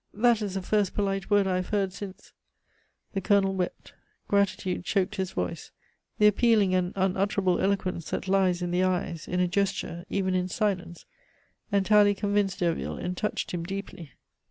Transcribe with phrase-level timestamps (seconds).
[0.15, 2.33] "That is the first polite word I have heard since"
[3.13, 3.93] The Colonel wept.
[4.27, 5.69] Gratitude choked his voice.
[6.17, 10.47] The appealing and unutterable eloquence that lies in the eyes, in a gesture, even in
[10.47, 11.05] silence,
[11.71, 14.09] entirely convinced Derville, and touched him deeply.